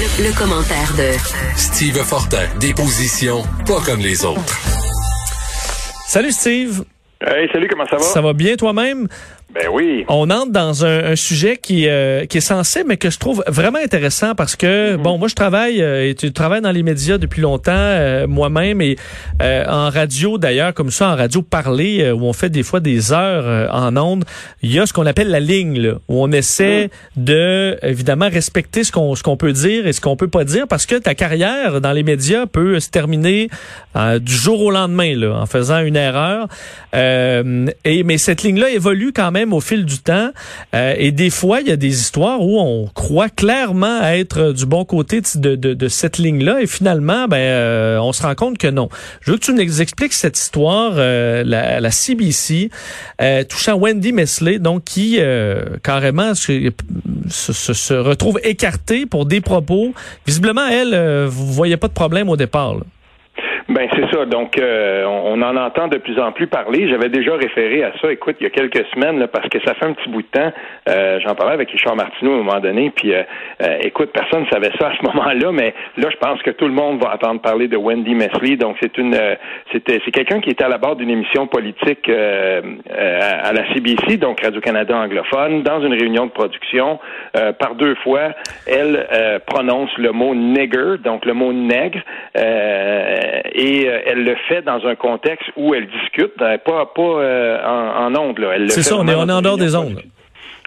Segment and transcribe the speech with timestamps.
[0.00, 1.12] Le, commentaire de
[1.58, 4.58] Steve Fortin, des positions pas comme les autres.
[6.06, 6.84] Salut Steve.
[7.20, 8.02] Hey, salut, comment ça va?
[8.02, 9.08] Ça va bien toi-même?
[9.52, 10.04] Ben oui.
[10.08, 13.80] On entre dans un, sujet qui, euh, qui est sensible, mais que je trouve vraiment
[13.82, 15.02] intéressant parce que, mhm.
[15.02, 18.80] bon, moi, je travaille, euh, et tu travailles dans les médias depuis longtemps, euh, moi-même,
[18.80, 18.96] et
[19.40, 23.72] en radio, d'ailleurs, comme ça, en radio parlée, où on fait des fois des heures
[23.74, 24.24] en ondes,
[24.62, 27.24] il y a ce qu'on appelle la ligne, là, où on essaie mhm.
[27.24, 30.68] de, évidemment, respecter ce qu'on ce qu'on peut dire et ce qu'on peut pas dire,
[30.68, 33.48] parce que ta carrière dans les médias peut se terminer
[34.20, 36.46] du jour au lendemain, là, en faisant une erreur.
[36.94, 40.30] et Mais cette ligne-là évolue quand même au fil du temps.
[40.74, 44.66] Euh, et des fois, il y a des histoires où on croit clairement être du
[44.66, 48.58] bon côté de, de, de cette ligne-là et finalement, ben, euh, on se rend compte
[48.58, 48.88] que non.
[49.20, 52.70] Je veux que tu nous expliques cette histoire, euh, la, la, CBC,
[53.48, 55.18] touchant Wendy Mesley, donc qui
[55.82, 56.70] carrément se,
[57.28, 59.92] se, se, retrouve écartée pour des propos.
[60.26, 62.74] Visiblement, elle, vous voyez pas de problème au départ.
[62.74, 62.82] Là.
[63.70, 64.26] Ben c'est ça.
[64.26, 66.88] Donc euh, on, en entend de plus en plus parler.
[66.88, 68.10] J'avais déjà référé à ça.
[68.10, 70.52] Écoute, il y a quelques semaines parce que ça fait un petit bout de temps.
[70.88, 72.90] Euh, j'en parlais avec Richard Martineau à un moment donné.
[72.90, 73.22] Puis euh,
[73.82, 76.72] écoute, personne ne savait ça à ce moment-là, mais là je pense que tout le
[76.72, 78.56] monde va entendre parler de Wendy Mesley.
[78.56, 79.16] Donc c'est une
[79.70, 84.40] c'était c'est quelqu'un qui était à la barre d'une émission politique à la CBC, donc
[84.40, 86.98] Radio Canada anglophone, dans une réunion de production.
[87.32, 88.30] par deux fois,
[88.66, 89.06] elle
[89.46, 92.00] prononce le mot nigger, donc le mot nègre
[93.60, 97.58] et euh, elle le fait dans un contexte où elle discute, euh, pas pas euh,
[97.62, 98.40] en, en ondes.
[98.68, 100.02] C'est ça, on est, en dehors des ondes.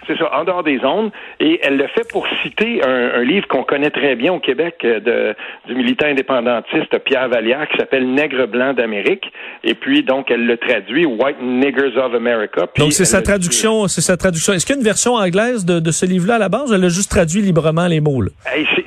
[0.06, 1.10] C'est ça, en dehors des ondes.
[1.40, 5.34] Et elle le fait pour citer un, livre qu'on connaît très bien au Québec de,
[5.66, 9.32] du militant indépendantiste Pierre Vallière qui s'appelle Nègre blanc d'Amérique.
[9.64, 12.66] Et puis, donc, elle le traduit White Niggers of America.
[12.76, 14.52] donc, c'est sa traduction, c'est sa traduction.
[14.52, 16.70] Est-ce qu'il y a une version anglaise de, de ce livre-là à la base?
[16.70, 18.30] Elle a juste traduit librement les mots, là?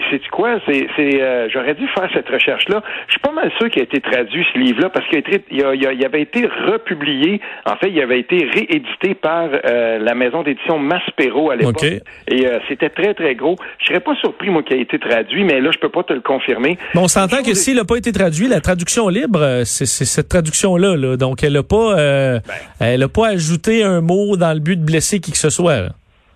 [0.09, 0.60] c'est quoi?
[0.68, 2.84] C'est, euh, j'aurais dû faire cette recherche-là.
[3.08, 5.20] Je suis pas mal sûr qu'il a été traduit, ce livre-là, parce qu'il
[5.66, 7.42] a, il avait été republié.
[7.66, 11.84] En fait, il avait été réédité par euh, la maison d'édition Maspero à l'époque.
[11.84, 13.56] Et euh, c'était très, très gros.
[13.80, 16.14] Je serais pas surpris, moi, qu'il ait été traduit, mais là, je peux pas te
[16.14, 16.78] le confirmer.
[16.94, 20.96] Bon, on s'entend que s'il n'a pas été traduit, la traduction libre, c'est, cette traduction-là.
[20.96, 21.18] Là.
[21.18, 22.42] Donc, elle n'a pas, ben.
[22.80, 25.90] elle a pas ajouté un mot dans le but de blesser qui que ce soit.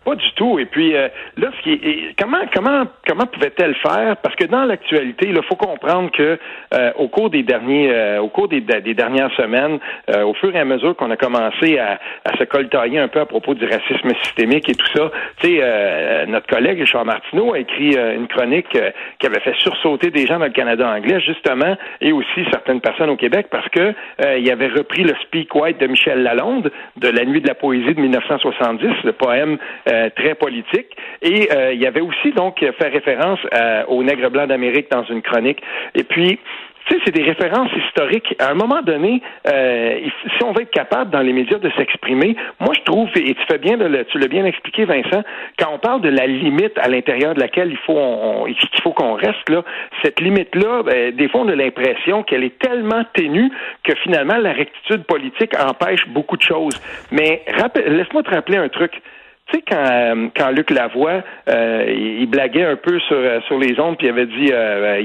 [0.03, 0.57] Pas du tout.
[0.57, 4.17] Et puis euh, là, ce qui est, comment comment comment pouvait-elle faire?
[4.17, 6.39] Parce que dans l'actualité, il faut comprendre que
[6.73, 9.77] euh, au cours des derniers euh, au cours des, des dernières semaines,
[10.25, 13.27] au fur et à mesure qu'on a commencé à, à, se coltailler un peu à
[13.27, 17.95] propos du racisme systémique et tout ça, tu sais, notre collègue Richard Martineau a écrit
[17.95, 18.77] une chronique
[19.19, 23.09] qui avait fait sursauter des gens dans le Canada anglais justement, et aussi certaines personnes
[23.09, 23.93] au Québec parce que
[24.37, 27.93] il avait repris le Speak White de Michel Lalonde de la Nuit de la poésie
[27.93, 29.57] de 1970, le poème
[29.91, 30.87] euh, très politique.
[31.21, 35.03] Et euh, il y avait aussi donc fait référence euh, au nègre blanc d'Amérique dans
[35.03, 35.61] une chronique.
[35.95, 36.39] Et puis
[36.85, 38.33] tu sais, c'est des références historiques.
[38.39, 42.73] À un moment donné, si on veut être capable dans les médias de s'exprimer, moi
[42.73, 45.23] je trouve, et tu fais bien, de tu l'as bien expliqué, Vincent,
[45.59, 48.93] quand on parle de la limite à l'intérieur de laquelle il faut on, il faut
[48.93, 49.61] qu'on reste là,
[50.01, 53.51] cette limite-là, ben, des fois on a l'impression qu'elle est tellement ténue
[53.83, 56.81] que finalement la rectitude politique empêche beaucoup de choses.
[57.11, 57.43] Mais
[57.85, 59.01] laisse-moi te rappeler un truc.
[59.51, 63.59] Tu sais, quand, euh, quand Luc Lavoie, euh, il, blaguait un peu sur, euh, sur
[63.59, 64.51] les ondes, puis il avait dit,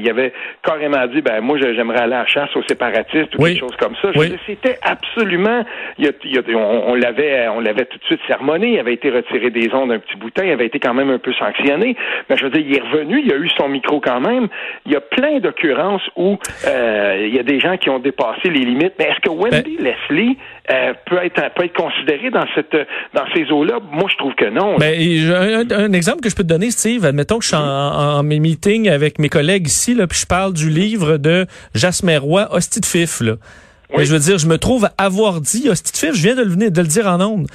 [0.01, 3.59] il avait carrément dit, ben moi, j'aimerais aller à la chasse aux séparatistes ou quelque
[3.59, 4.11] chose comme ça.
[4.47, 5.65] C'était absolument,
[5.99, 6.13] il
[6.55, 8.75] on, l'avait, on l'avait tout de suite sermonné.
[8.75, 10.45] Il avait été retiré des ondes un petit boutin.
[10.45, 11.97] Il avait été quand même un peu sanctionné.
[12.29, 13.23] Mais je veux dire, il est revenu.
[13.25, 14.49] Il a eu son micro quand même.
[14.85, 18.65] Il y a plein d'occurrences où il y a des gens qui ont dépassé les
[18.65, 18.95] limites.
[18.99, 20.39] Mais est-ce que Wendy ben Leslie
[21.07, 22.77] peut être peut être considérée dans cette
[23.15, 23.79] dans ces eaux-là?
[23.93, 24.77] Moi, je trouve que non.
[24.77, 24.95] Ben,
[25.73, 28.89] un, exemple que je peux te donner, Steve, admettons que je suis en, mes meetings
[28.89, 32.87] avec mes collègues ici, là, puis je parle du livre de Jasmer Roy, Hostie de
[32.87, 33.21] Fif.
[33.21, 33.35] Là.
[33.97, 36.43] Mais je veux dire, je me trouve avoir dit Hostie de Fif, je viens de
[36.43, 37.47] le, de le dire en ondes.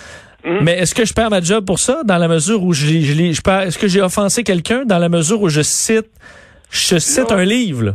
[0.44, 0.60] Hum.
[0.62, 3.00] Mais est-ce que je perds ma job pour ça dans la mesure où je, je,
[3.02, 6.08] je, je est-ce que j'ai offensé quelqu'un dans la mesure où je cite
[6.72, 7.92] je cite un livre là?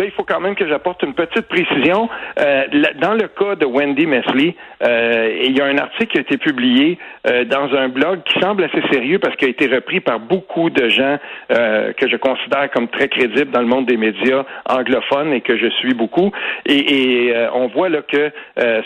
[0.00, 2.08] Là, il faut quand même que j'apporte une petite précision.
[2.40, 2.64] Euh,
[3.02, 6.38] dans le cas de Wendy Mesley, euh, il y a un article qui a été
[6.38, 10.18] publié euh, dans un blog qui semble assez sérieux parce qu'il a été repris par
[10.18, 11.18] beaucoup de gens
[11.50, 15.66] que je considère comme très crédibles dans le monde des médias anglophones et que je
[15.66, 16.30] suis beaucoup.
[16.64, 18.30] Et, on voit là que,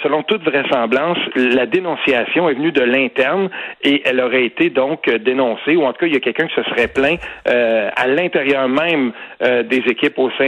[0.03, 3.51] selon toute vraisemblance, la dénonciation est venue de l'interne
[3.83, 6.55] et elle aurait été donc dénoncée, ou en tout cas, il y a quelqu'un qui
[6.55, 10.45] se serait plaint à l'intérieur même des équipes au sein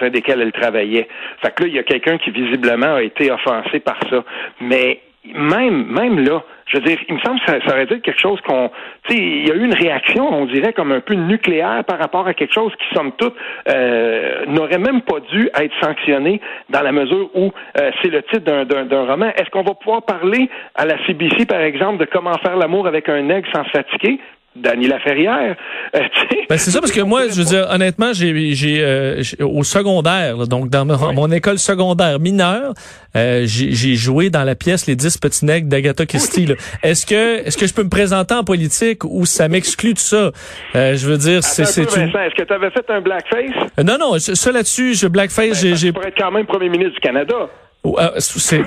[0.00, 1.08] sein desquels elle travaillait.
[1.42, 4.24] Fait que là, il y a quelqu'un qui visiblement a été offensé par ça.
[4.60, 8.20] Mais même, même là, je veux dire, il me semble que ça, aurait été quelque
[8.20, 8.70] chose qu'on,
[9.08, 11.98] tu sais, il y a eu une réaction, on dirait comme un peu nucléaire par
[11.98, 13.34] rapport à quelque chose qui, somme toute,
[13.68, 16.40] euh, n'aurait même pas dû être sanctionné
[16.70, 19.30] dans la mesure où euh, c'est le titre d'un roman.
[19.36, 23.08] Est-ce qu'on va pouvoir parler à la CBC, par exemple, de comment faire l'amour avec
[23.08, 24.20] un aigle sans se fatiguer?
[24.56, 25.56] Dany Laferrière.
[25.94, 26.00] Euh,
[26.48, 30.48] ben c'est ça parce que moi, je veux dire, honnêtement, j'ai, j'ai euh, au secondaire,
[30.48, 32.74] donc dans mon, école secondaire mineure,
[33.14, 36.48] euh, j'ai, joué dans la pièce Les dix petits nègres d'Agatha Christie.
[36.82, 40.32] Est-ce que est-ce que je peux me présenter en politique ou ça m'exclut de ça?
[40.74, 42.08] Je veux dire, c'est, c'est une...
[42.08, 43.54] Est-ce que tu avais fait un blackface?
[43.78, 47.00] Non, non, ça là-dessus, je blackface, ben, j'ai, Pour être quand même premier ministre du
[47.00, 47.48] Canada.
[47.86, 48.60] Euh, c'est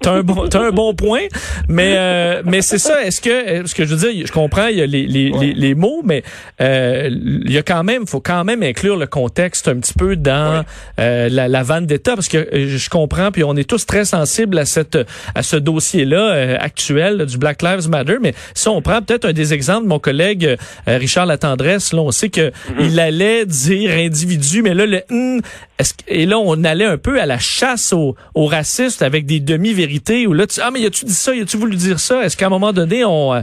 [0.00, 1.22] t'as un bon t'as un bon point
[1.66, 4.76] mais euh, mais c'est ça est-ce que ce que je veux dire je comprends il
[4.76, 6.22] y a les les, les, mots mais
[6.60, 10.16] euh, il y a quand même faut quand même inclure le contexte un petit peu
[10.16, 10.62] dans
[11.00, 14.58] euh, la, la vanne d'État parce que je comprends puis on est tous très sensibles
[14.58, 14.98] à cette
[15.34, 19.32] à ce dossier là actuel du Black Lives Matter mais si on prend peut-être un
[19.32, 22.74] des exemples mon collègue Richard Latendresse là on sait que mm-hmm.
[22.80, 25.40] il allait dire individu mais là le hum,
[26.08, 27.94] et là on allait un peu à la chasse
[28.34, 31.32] aux, racistes avec des demi-vérités où là, tu, ah, mais as-tu dit ça?
[31.32, 32.24] As-tu voulu dire ça?
[32.24, 33.42] Est-ce qu'à un moment donné, on,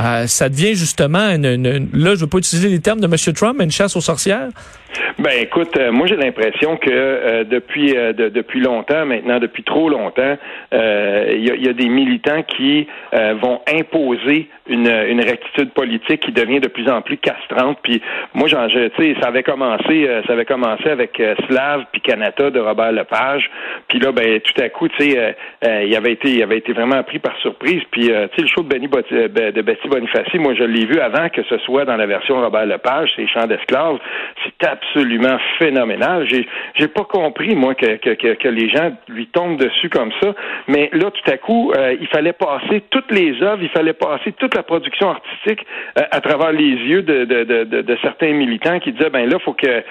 [0.00, 3.34] euh, euh, ça devient justement là, je veux pas utiliser les termes de M.
[3.34, 4.48] Trump, mais une chasse aux sorcières?
[5.18, 10.36] Ben écoute, euh, moi j'ai l'impression que depuis depuis longtemps, maintenant depuis trop longtemps,
[10.72, 16.68] il y, a, des militants qui vont imposer une, une rectitude politique qui devient de
[16.68, 17.78] plus en plus castrante.
[17.82, 18.00] Puis
[18.34, 22.92] moi, tu sais, ça avait commencé, ça avait commencé avec Slav puis Canada de Robert
[22.92, 23.50] Lepage.
[23.88, 25.32] Puis là, ben tout à coup, tu sais, euh,
[25.66, 27.82] euh, il avait été, il avait été vraiment pris par surprise.
[27.90, 31.00] Puis euh, tu sais, le show de Benny de Betty Bonifaci, moi je l'ai vu
[31.00, 33.98] avant que ce soit dans la version Robert Lepage, c'est Chants d'esclaves.
[34.44, 36.26] C'est absolument phénoménal.
[36.28, 40.34] J'ai, j'ai pas compris moi que, que, que, les gens lui tombent dessus comme ça.
[40.68, 44.54] Mais là, tout à coup, il fallait passer toutes les œuvres, il fallait passer toute
[44.54, 45.66] la production artistique
[45.96, 49.82] à travers les yeux de, de, de, certains militants qui disaient ben là, faut que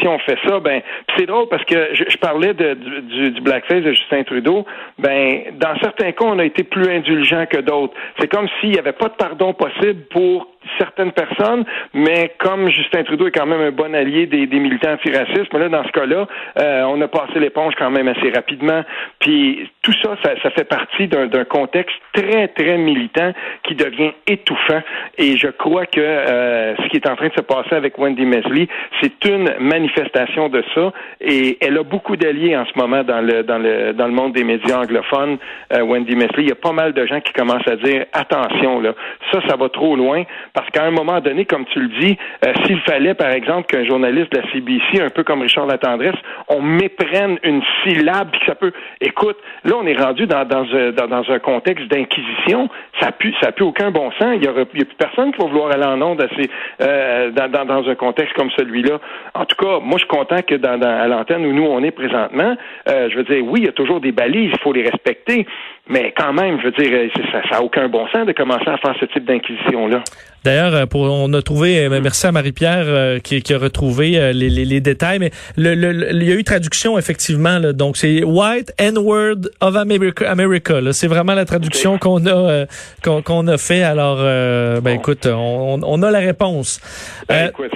[0.00, 0.80] si on fait ça, ben
[1.16, 4.64] c'est drôle parce que je, parlais du, du blackface de Justin Trudeau,
[4.98, 7.94] ben dans certains cas, on a été plus indulgent que d'autres.
[8.18, 10.48] C'est comme s'il n'y avait pas de pardon possible pour
[10.80, 15.52] certaines personnes, mais comme Justin Trudeau est quand même un bon allié des, militants antiracistes,
[15.52, 16.26] là, dans ce cas-là,
[16.58, 18.82] euh, on a passé l'éponge quand même assez rapidement.
[19.18, 23.32] Puis tout ça, ça, fait partie d'un contexte très, très militant
[23.64, 24.80] qui devient étouffant.
[25.18, 28.24] Et je crois que euh, ce qui est en train de se passer avec Wendy
[28.24, 28.68] Mesley,
[29.00, 30.92] c'est une manifestation de ça.
[31.20, 34.32] Et elle a beaucoup d'alliés en ce moment dans le, dans le, dans le monde
[34.32, 35.38] des médias anglophones,
[35.72, 36.42] euh, Wendy Mesley.
[36.44, 38.94] Il y a pas mal de gens qui commencent à dire, attention, là,
[39.32, 40.24] ça, ça va trop loin.
[40.52, 43.84] Parce qu'à un moment donné, comme tu le dis, euh, s'il fallait, par exemple, qu'un
[43.84, 46.16] journaliste de la CBC, un peu comme Richard Latendresse,
[46.48, 48.72] on méprenne une syllabe, puis que ça peut...
[49.00, 52.68] Écoute, là, on est rendu dans, dans, euh, dans, un contexte d'inquisition.
[53.00, 54.34] Ça plus, ça plus aucun bon sens.
[54.34, 56.50] Il n'y a plus personne qui va vouloir aller en onde assez,
[56.80, 58.98] euh, dans, dans, dans, un contexte comme celui-là.
[59.34, 61.90] En tout cas, moi, je suis content que dans, à l'antenne où nous, on est
[61.90, 62.56] présentement,
[62.86, 65.46] je veux dire, oui, il y a toujours des balises, il faut les respecter,
[65.88, 68.94] mais quand même, je veux dire, ça n'a aucun bon sens de commencer à faire
[69.00, 70.02] ce type d'inquisition-là.
[70.44, 74.32] D'ailleurs, euh, pour on a trouvé, euh, merci à Marie-Pierre euh, qui, qui, a retrouvé
[74.32, 77.58] les, les, les, détails, mais le, le, il y a eu traduction effectivement.
[77.58, 80.30] Là, donc c'est White N-word of America.
[80.30, 82.66] America c'est vraiment la traduction qu'on a
[83.02, 83.82] qu'on a fait.
[83.82, 86.80] Alors, ben écoute, on, on, a la réponse.
[87.28, 87.72] Ben, écoute,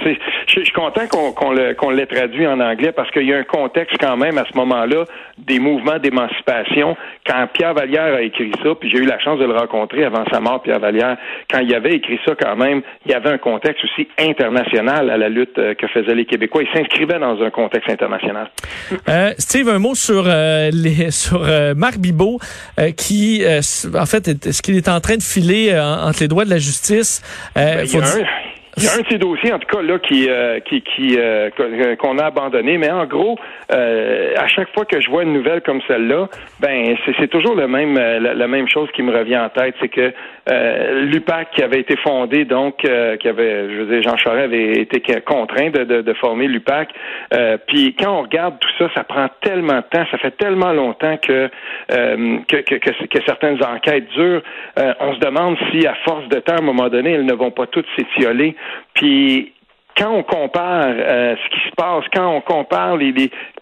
[0.47, 4.17] je suis content qu'on l'ait traduit en anglais parce qu'il y a un contexte quand
[4.17, 5.05] même à ce moment-là
[5.37, 6.95] des mouvements d'émancipation.
[7.25, 10.23] Quand Pierre Vallière a écrit ça, puis j'ai eu la chance de le rencontrer avant
[10.31, 11.17] sa mort, Pierre Vallière,
[11.49, 15.17] quand il avait écrit ça quand même, il y avait un contexte aussi international à
[15.17, 16.63] la lutte euh, que faisaient les Québécois.
[16.63, 18.49] Il s'inscrivait dans un contexte international.
[19.09, 21.45] Euh, Steve, un mot sur, euh, les, sur
[21.75, 22.39] Marc Bibot,
[22.97, 26.57] qui, en fait, est-ce qu'il est en train de filer entre les doigts de la
[26.57, 27.21] justice?
[27.55, 28.44] Ben, faut il y a un
[28.77, 31.49] de ces dossiers, en tout cas, là, qui, euh, qui, qui euh,
[31.97, 32.77] qu'on a abandonné.
[32.77, 33.37] Mais en gros,
[33.71, 36.27] euh, à chaque fois que je vois une nouvelle comme celle-là,
[36.59, 40.13] ben c'est toujours le même, la, même chose qui me revient en tête, c'est que
[41.05, 45.01] l'UPAC qui avait été fondé, donc, qui avait, je veux dire, Jean Charest avait été
[45.21, 46.89] contraint de, de, de former l'UPAC.
[47.67, 51.17] Puis quand on regarde tout ça, ça prend tellement de temps, ça fait tellement longtemps
[51.17, 51.49] que
[51.89, 54.41] que, que, que, que, certaines enquêtes durent.
[54.99, 57.51] on se demande si, à force de temps, à un moment donné, elles ne vont
[57.51, 58.55] pas toutes s'étioler.
[58.93, 59.53] Puis
[59.97, 63.13] quand on compare euh, ce qui se passe, quand on compare les,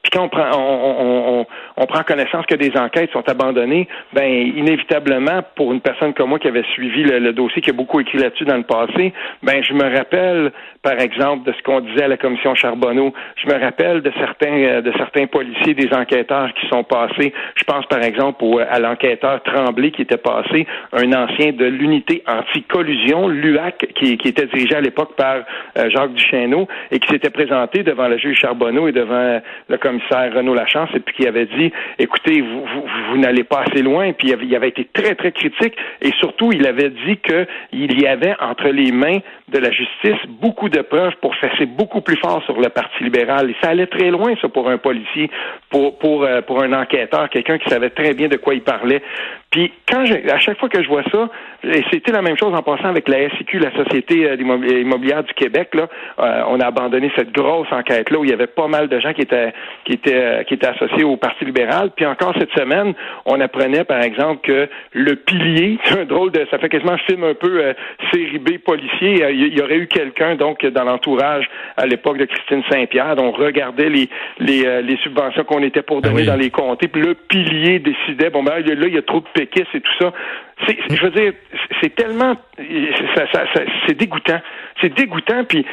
[0.04, 1.46] puis quand on prend on, on,
[1.78, 6.40] on, prend connaissance que des enquêtes sont abandonnées, ben inévitablement pour une personne comme moi
[6.40, 9.74] qui avait suivi le, dossier, qui a beaucoup écrit là-dessus dans le passé, ben je
[9.74, 14.02] me rappelle par exemple de ce qu'on disait à la commission Charbonneau, je me rappelle
[14.02, 17.34] de certains euh, de certains policiers, des enquêteurs qui sont passés.
[17.56, 23.30] Je pense par exemple à l'enquêteur Tremblay qui était passé, un ancien de l'unité anti-collusion,
[23.30, 25.38] l'UAC, qui, qui était dirigé à l'époque par
[25.78, 29.93] euh, Jacques Duchesneau et qui s'était présenté devant le juge Charbonneau et devant le commissaire
[30.12, 32.66] Renaud Lachance et puis qui avait dit écoutez, vous,
[33.10, 36.66] vous, n'allez pas assez loin, puis il avait, été très, très critique et surtout il
[36.68, 39.20] avait dit qu'il y avait entre les mains
[39.50, 43.50] de la justice beaucoup de preuves pour fesser beaucoup plus fort sur le Parti libéral.
[43.50, 45.30] Et ça allait très loin, ça, pour un policier,
[45.70, 49.02] pour, pour, euh, pour un enquêteur, quelqu'un qui savait très bien de quoi il parlait.
[49.52, 51.30] Puis quand à chaque fois que je vois ça,
[51.64, 55.34] et c'était la même chose en passant avec la SIQ, la Société euh, immobilière du
[55.34, 55.88] Québec, là,
[56.20, 59.14] euh, on a abandonné cette grosse enquête-là où il y avait pas mal de gens
[59.14, 59.54] qui étaient
[59.86, 61.92] qui étaient euh, qui étaient associés au Parti libéral.
[61.96, 62.94] Puis encore cette semaine,
[63.26, 66.98] on apprenait par exemple que le pilier, c'est un drôle de, ça fait quasiment un
[67.00, 67.74] film un peu
[68.12, 69.24] série B policier.
[69.32, 73.90] Il y, aurait eu quelqu'un donc dans l'entourage à l'époque de Christine Saint-Pierre, on regardait
[73.90, 74.10] les
[74.40, 76.88] les, les subventions qu'on était pour donner ah dans les comtés.
[76.88, 80.14] Puis le pilier décidait bon ben là il y a trop de et tout ça.
[80.90, 81.34] Je veux dire,
[81.82, 84.40] c'est tellement, c'est dégoûtant.
[84.82, 85.66] C'est dégoûtant, puis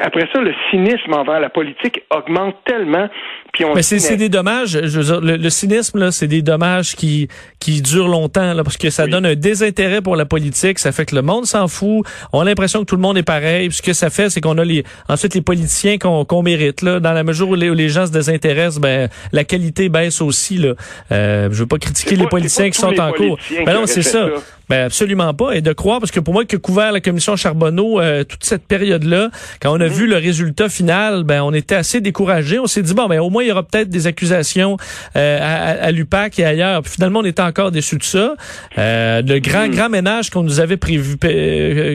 [0.00, 3.08] après ça, le cynisme envers la politique augmente tellement.
[3.52, 6.94] Puis on Mais c'est des dommages, je veux dire, le, cynisme, là, c'est des dommages
[6.94, 7.28] qui,
[7.58, 11.06] qui durent longtemps, là, parce que ça donne un désintérêt pour la politique, ça fait
[11.06, 13.78] que le monde s'en fout, on a l'impression que tout le monde est pareil, puis
[13.78, 17.12] ce que ça fait, c'est qu'on a les, ensuite les politiciens qu'on mérite, là, dans
[17.12, 20.74] la mesure où les, gens se désintéressent, ben, la qualité baisse aussi, là.
[21.12, 23.38] Euh, je veux pas critiquer les politiciens qui sont en cours.
[23.64, 24.25] Ben non, c'est ça.
[24.68, 25.52] Ben absolument pas.
[25.52, 28.44] Et de croire, parce que pour moi, qui a couvert la commission Charbonneau euh, toute
[28.44, 29.30] cette période-là,
[29.60, 32.58] quand on a vu le résultat final, ben on était assez découragé.
[32.58, 34.76] On s'est dit bon, ben au moins il y aura peut-être des accusations
[35.16, 36.82] euh, à, à l'UPAC et ailleurs.
[36.82, 38.34] Puis finalement, on était encore déçus de ça.
[38.78, 39.70] Euh, le grand mm-hmm.
[39.70, 41.16] grand ménage qu'on nous avait prévu,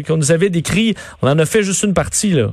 [0.07, 2.51] qu'on nous avait décrit, on en a fait juste une partie là.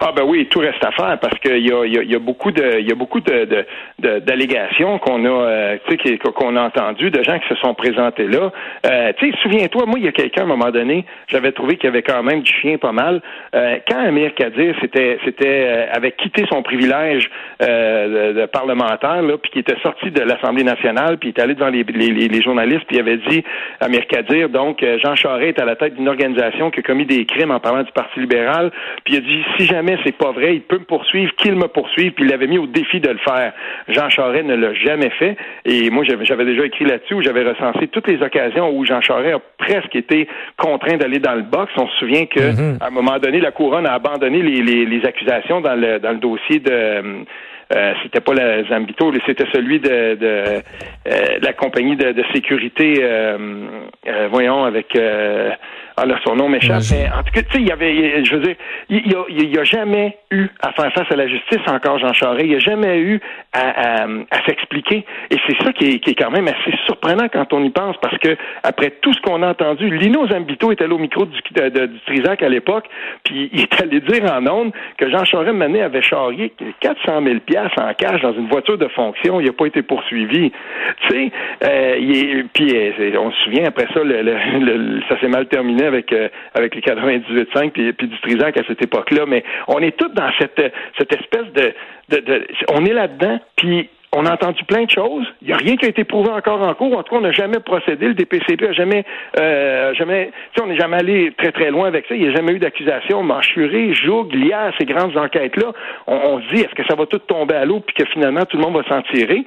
[0.00, 2.18] Ah ben oui, tout reste à faire parce qu'il y a, y, a, y a
[2.20, 3.66] beaucoup de il y a beaucoup de,
[3.98, 5.78] d'allégations qu'on a euh,
[6.34, 8.52] qu'on a entendu de gens qui se sont présentés là.
[8.86, 11.76] Euh, tu sais, souviens-toi, moi il y a quelqu'un à un moment donné, j'avais trouvé
[11.76, 13.20] qu'il y avait quand même du chien pas mal.
[13.56, 17.28] Euh, quand Amir Kadir c'était c'était euh, avait quitté son privilège
[17.62, 21.54] euh, de, parlementaire là, puis qui était sorti de l'Assemblée nationale, puis il est allé
[21.54, 23.42] devant les, les, les, journalistes, puis il avait dit
[23.80, 27.24] Amir Kadir, donc Jean Charest est à la tête d'une organisation qui a commis des
[27.26, 28.70] crimes en parlant du Parti libéral,
[29.04, 31.68] puis il a dit si jamais c'est pas vrai, il peut me poursuivre, qu'il me
[31.68, 33.52] poursuive, puis il avait mis au défi de le faire.
[33.88, 37.88] Jean Charest ne l'a jamais fait, et moi j'avais déjà écrit là-dessus où j'avais recensé
[37.88, 41.72] toutes les occasions où Jean Charest a presque été contraint d'aller dans le box.
[41.76, 42.78] On se souvient que mhm.
[42.80, 46.58] à un moment donné, la couronne a abandonné les, accusations dans le, dans le dossier
[46.58, 47.24] de
[47.70, 50.62] euh, c'était pas la Zambito, c'était celui de, de
[51.06, 53.68] euh, la compagnie de, sécurité, euh,
[54.30, 54.96] voyons, avec
[56.00, 56.82] alors, son nom m'échappe.
[56.92, 58.54] Mais en tout cas, tu sais, il y avait, je veux dire,
[58.88, 59.02] il
[59.48, 62.44] n'y a, a, jamais eu à faire face à la justice encore, Jean Charest.
[62.44, 63.20] Il n'y a jamais eu
[63.52, 65.04] à, à, s'expliquer.
[65.30, 67.96] Et c'est ça qui est, qui est, quand même assez surprenant quand on y pense,
[68.00, 71.40] parce que après tout ce qu'on a entendu, Lino Zambito était là au micro du,
[71.54, 72.84] de, du Trisac à l'époque,
[73.24, 77.40] puis il est allé dire en ondes que Jean Charest Manet avait charrié 400 000
[77.40, 79.40] pièces en cash dans une voiture de fonction.
[79.40, 80.52] Il n'a pas été poursuivi.
[81.02, 81.32] Tu sais,
[81.64, 86.28] euh, puis euh, on se souvient après ça, le, ça s'est mal terminé avec euh,
[86.54, 90.30] avec les 98.5 puis, puis du Trisac à cette époque-là, mais on est tous dans
[90.38, 91.72] cette cette espèce de,
[92.10, 95.26] de, de on est là-dedans, puis on a entendu plein de choses.
[95.42, 96.96] Il n'y a rien qui a été prouvé encore en cours.
[96.96, 98.08] En tout cas, on n'a jamais procédé.
[98.08, 99.04] Le DPCP a jamais,
[99.38, 102.14] euh, jamais, on n'est jamais allé très très loin avec ça.
[102.14, 105.72] Il n'y a jamais eu d'accusation manchurée, joug, à ces grandes enquêtes-là.
[106.06, 108.62] On, dit, est-ce que ça va tout tomber à l'eau puis que finalement tout le
[108.62, 109.44] monde va s'en tirer?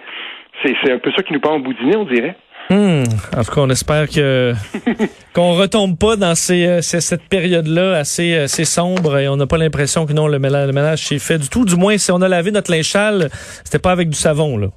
[0.63, 2.36] C'est un peu ça qui nous prend au bout nez, on dirait.
[2.72, 3.04] Hmm.
[3.36, 4.54] En tout cas, on espère que
[5.34, 9.58] qu'on retombe pas dans ces, euh, cette période-là assez, assez sombre et on n'a pas
[9.58, 11.66] l'impression que non le ménage, le ménage s'est fait du tout.
[11.66, 13.30] Du moins, si on a lavé notre linge sale,
[13.66, 14.68] c'était pas avec du savon là.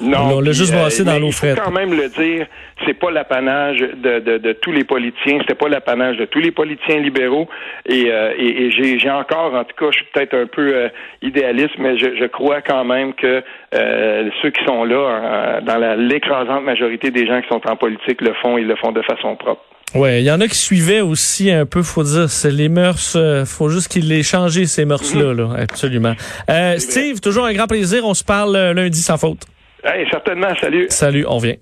[0.00, 0.36] Non.
[0.36, 2.46] On l'a juste brassé euh, dans l'eau faut quand même le dire,
[2.86, 6.52] c'est pas l'apanage de, de, de, tous les politiciens, c'était pas l'apanage de tous les
[6.52, 7.48] politiciens libéraux.
[7.86, 10.88] Et, euh, et, j'ai encore, en tout cas, je suis peut-être un peu euh,
[11.22, 13.42] idéaliste, mais je, je, crois quand même que
[13.72, 18.58] ceux qui sont là, dans l'écrasante majorité des gens qui sont en politique, le font,
[18.58, 19.62] ils le font de façon propre.
[19.94, 23.16] Ouais, il y en a qui suivaient aussi un peu, faut dire, c'est les mœurs,
[23.44, 26.14] faut juste qu'ils aient changé ces mœurs-là, là, absolument.
[26.78, 29.49] Steve, toujours un grand plaisir, on se parle lundi sans faute
[30.10, 30.86] certainement, salut.
[30.90, 31.56] Salut, on vient.